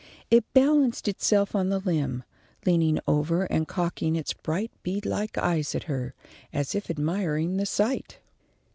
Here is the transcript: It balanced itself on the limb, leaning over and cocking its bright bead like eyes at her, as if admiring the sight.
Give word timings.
It 0.31 0.51
balanced 0.51 1.07
itself 1.07 1.55
on 1.55 1.69
the 1.69 1.77
limb, 1.77 2.23
leaning 2.65 2.97
over 3.07 3.43
and 3.43 3.67
cocking 3.67 4.15
its 4.15 4.33
bright 4.33 4.71
bead 4.81 5.05
like 5.05 5.37
eyes 5.37 5.75
at 5.75 5.83
her, 5.83 6.15
as 6.51 6.73
if 6.73 6.89
admiring 6.89 7.57
the 7.57 7.67
sight. 7.67 8.17